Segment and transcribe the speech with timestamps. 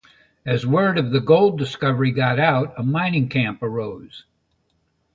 [0.47, 4.23] As word of the gold discovery got out, a mining camp arose.